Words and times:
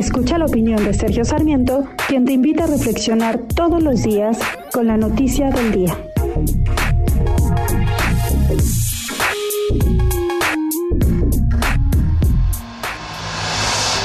Escucha 0.00 0.38
la 0.38 0.46
opinión 0.46 0.82
de 0.82 0.94
Sergio 0.94 1.26
Sarmiento, 1.26 1.86
quien 2.08 2.24
te 2.24 2.32
invita 2.32 2.64
a 2.64 2.66
reflexionar 2.66 3.38
todos 3.54 3.82
los 3.82 4.02
días 4.02 4.38
con 4.72 4.86
la 4.86 4.96
noticia 4.96 5.50
del 5.50 5.72
día. 5.72 5.94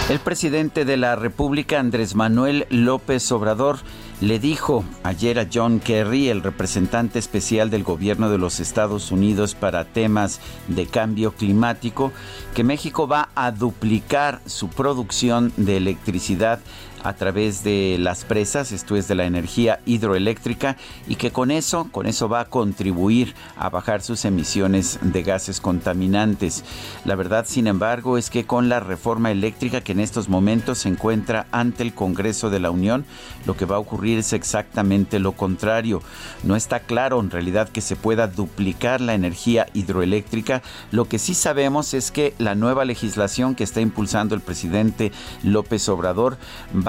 El 0.10 0.20
presidente 0.20 0.84
de 0.84 0.98
la 0.98 1.16
República, 1.16 1.80
Andrés 1.80 2.14
Manuel 2.14 2.68
López 2.70 3.32
Obrador, 3.32 3.78
le 4.22 4.40
dijo 4.40 4.86
ayer 5.04 5.40
a 5.40 5.48
John 5.52 5.80
Kerry, 5.80 6.30
el 6.30 6.42
representante 6.42 7.20
especial 7.20 7.70
del 7.70 7.84
gobierno 7.84 8.30
de 8.30 8.38
los 8.38 8.60
Estados 8.60 9.12
Unidos 9.12 9.56
para 9.56 9.86
temas 9.86 10.40
de 10.68 10.86
cambio 10.86 11.34
climático, 11.34 12.12
que 12.54 12.64
México 12.64 13.08
va 13.08 13.30
a 13.36 13.52
duplicar 13.52 14.42
su 14.46 14.70
producción 14.70 15.52
de 15.58 15.78
electricidad 15.78 16.60
a 17.06 17.14
través 17.14 17.64
de 17.64 17.98
las 18.00 18.26
presas, 18.26 18.72
esto 18.72 18.96
es 18.96 19.08
de 19.08 19.14
la 19.14 19.26
energía 19.26 19.80
hidroeléctrica, 19.86 20.76
y 21.08 21.18
que 21.18 21.30
con 21.30 21.52
eso, 21.52 21.88
con 21.92 22.08
eso 22.08 22.28
va 22.28 22.40
a 22.40 22.46
contribuir 22.46 23.36
a 23.58 23.70
bajar 23.70 24.02
sus 24.02 24.26
emisiones 24.26 24.98
de 25.04 25.22
gases 25.22 25.62
contaminantes. 25.62 26.64
La 27.06 27.14
verdad, 27.14 27.46
sin 27.48 27.68
embargo, 27.68 28.18
es 28.18 28.32
que 28.32 28.48
con 28.48 28.70
la 28.70 28.80
reforma 28.80 29.30
eléctrica 29.30 29.82
que 29.82 29.92
en 29.92 30.00
estos 30.00 30.30
momentos 30.30 30.80
se 30.80 30.90
encuentra 30.90 31.46
ante 31.52 31.84
el 31.84 31.94
Congreso 31.94 32.50
de 32.50 32.60
la 32.60 32.72
Unión, 32.72 33.06
lo 33.46 33.56
que 33.56 33.66
va 33.66 33.76
a 33.76 33.80
ocurrir 33.80 34.18
es 34.18 34.34
exactamente 34.34 35.20
lo 35.20 35.34
contrario. 35.34 36.02
No 36.42 36.56
está 36.56 36.80
claro 36.80 37.20
en 37.20 37.30
realidad 37.30 37.70
que 37.70 37.82
se 37.82 37.96
pueda 37.96 38.28
duplicar 38.28 39.00
la 39.00 39.14
energía 39.14 39.68
hidroeléctrica. 39.74 40.64
Lo 40.90 41.06
que 41.06 41.20
sí 41.20 41.36
sabemos 41.36 41.94
es 41.94 42.10
que 42.10 42.34
la 42.40 42.56
nueva 42.56 42.84
legislación 42.84 43.54
que 43.54 43.64
está 43.64 43.80
impulsando 43.80 44.34
el 44.34 44.42
presidente 44.42 45.12
López 45.44 45.88
Obrador 45.88 46.40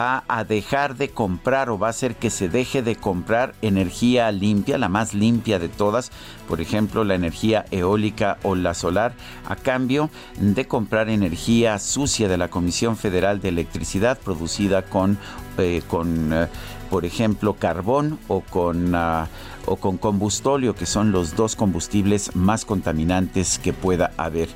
a 0.06 0.44
dejar 0.44 0.96
de 0.96 1.10
comprar 1.10 1.68
o 1.70 1.78
va 1.78 1.88
a 1.88 1.90
hacer 1.90 2.16
que 2.16 2.30
se 2.30 2.48
deje 2.48 2.82
de 2.82 2.96
comprar 2.96 3.54
energía 3.62 4.30
limpia, 4.30 4.78
la 4.78 4.88
más 4.88 5.14
limpia 5.14 5.58
de 5.58 5.68
todas, 5.68 6.10
por 6.48 6.60
ejemplo 6.60 7.04
la 7.04 7.14
energía 7.14 7.64
eólica 7.70 8.38
o 8.42 8.54
la 8.54 8.74
solar, 8.74 9.14
a 9.48 9.56
cambio 9.56 10.10
de 10.38 10.66
comprar 10.66 11.08
energía 11.08 11.78
sucia 11.78 12.28
de 12.28 12.38
la 12.38 12.48
Comisión 12.48 12.96
Federal 12.96 13.40
de 13.40 13.48
Electricidad 13.48 14.18
producida 14.18 14.82
con, 14.82 15.18
eh, 15.58 15.82
con 15.88 16.32
eh, 16.32 16.46
por 16.90 17.04
ejemplo, 17.04 17.54
carbón 17.54 18.18
o 18.28 18.40
con, 18.40 18.94
uh, 18.94 19.26
o 19.66 19.76
con 19.76 19.98
combustóleo, 19.98 20.74
que 20.74 20.86
son 20.86 21.12
los 21.12 21.36
dos 21.36 21.56
combustibles 21.56 22.34
más 22.34 22.64
contaminantes 22.64 23.58
que 23.58 23.72
pueda 23.72 24.12
haber. 24.16 24.48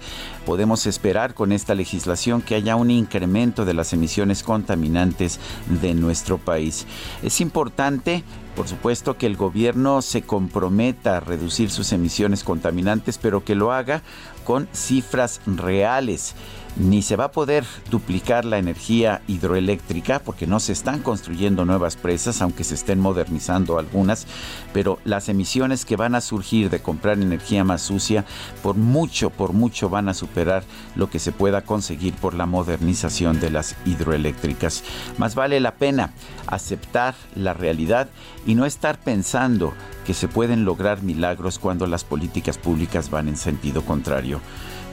Podemos 0.47 0.87
esperar 0.87 1.35
con 1.35 1.53
esta 1.53 1.75
legislación 1.75 2.43
que 2.43 2.55
haya 2.55 2.77
un 2.77 2.91
incremento 2.91 3.65
de 3.65 3.75
las 3.75 3.93
emisiones 3.93 4.43
contaminantes 4.43 5.39
de 5.81 5.95
nuestro 5.95 6.39
país. 6.39 6.87
Es 7.23 7.41
importante 7.41 8.25
por 8.57 8.69
supuesto 8.69 9.17
que 9.17 9.27
el 9.27 9.37
gobierno 9.37 10.03
se 10.03 10.23
comprometa 10.23 11.17
a 11.17 11.21
reducir 11.21 11.71
sus 11.71 11.93
emisiones 11.93 12.45
contaminantes, 12.45 13.17
pero 13.17 13.45
que 13.45 13.55
lo 13.55 13.73
haga 13.73 14.03
con 14.45 14.69
cifras 14.73 15.41
reales. 15.47 16.35
Ni 16.77 17.03
se 17.03 17.17
va 17.17 17.25
a 17.25 17.33
poder 17.33 17.65
duplicar 17.91 18.45
la 18.45 18.59
energía 18.59 19.23
hidroeléctrica 19.27 20.21
porque 20.21 20.47
no 20.47 20.61
se 20.61 20.73
están 20.73 21.01
construyendo 21.01 21.65
nuevas 21.65 21.97
presas, 21.97 22.41
aunque 22.41 22.65
se 22.65 22.75
estén 22.75 23.01
modernizando 23.01 23.79
algunas, 23.79 24.27
pero 24.73 24.99
las 25.05 25.29
emisiones 25.29 25.85
que 25.85 25.97
van 25.97 26.15
a 26.15 26.21
surgir 26.21 26.71
de 26.71 26.81
comprar 26.81 27.19
energía 27.19 27.65
más 27.65 27.83
sucia, 27.83 28.25
por 28.63 28.77
mucho, 28.77 29.31
por 29.31 29.53
mucho 29.53 29.91
van 29.91 30.09
a 30.09 30.15
superar 30.15 30.63
lo 30.95 31.11
que 31.11 31.19
se 31.19 31.33
pueda 31.33 31.63
conseguir 31.63 32.15
por 32.15 32.35
la 32.35 32.47
modernización 32.47 33.41
de 33.41 33.51
las 33.51 33.77
hidroeléctricas. 33.85 34.85
Más 35.19 35.35
vale 35.35 35.59
la 35.61 35.75
pena 35.75 36.13
aceptar 36.47 37.15
la 37.35 37.53
realidad 37.53 38.09
y 38.47 38.55
no 38.55 38.65
estar 38.65 38.99
pensando 38.99 39.75
que 40.07 40.15
se 40.15 40.29
pueden 40.29 40.65
lograr 40.65 41.03
milagros 41.03 41.59
cuando 41.59 41.87
las 41.87 42.05
políticas 42.05 42.59
públicas 42.59 43.11
van 43.11 43.29
en 43.29 43.37
sentido 43.37 43.83
contrario. 43.83 44.41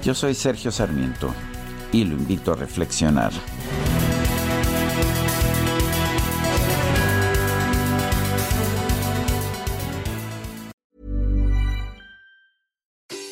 Yo 0.03 0.13
soy 0.13 0.33
Sergio 0.33 0.71
Sarmiento 0.71 1.33
y 1.91 2.03
lo 2.03 2.15
invito 2.15 2.51
a 2.51 2.55
reflexionar. 2.55 3.31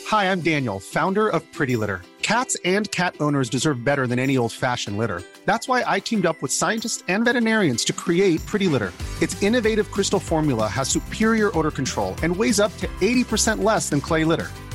Hi, 0.08 0.32
I'm 0.32 0.42
Daniel, 0.42 0.80
founder 0.80 1.28
of 1.28 1.42
Pretty 1.52 1.76
Litter. 1.76 2.02
Cats 2.22 2.56
and 2.64 2.90
cat 2.92 3.16
owners 3.20 3.50
deserve 3.50 3.84
better 3.84 4.08
than 4.08 4.18
any 4.18 4.38
old-fashioned 4.38 4.98
litter. 4.98 5.22
That's 5.46 5.68
why 5.68 5.84
I 5.86 6.00
teamed 6.00 6.26
up 6.26 6.42
with 6.42 6.52
scientists 6.52 7.04
and 7.08 7.26
veterinarians 7.26 7.84
to 7.86 7.94
create 7.94 8.44
Pretty 8.46 8.68
Litter. 8.68 8.94
Its 9.22 9.42
innovative 9.44 9.92
crystal 9.92 10.20
formula 10.20 10.68
has 10.68 10.90
superior 10.90 11.52
odor 11.58 11.72
control 11.72 12.16
and 12.24 12.36
weighs 12.36 12.60
up 12.60 12.76
to 12.78 12.88
80% 13.02 13.64
less 13.64 13.90
than 13.90 14.00
clay 14.00 14.24
litter. 14.24 14.50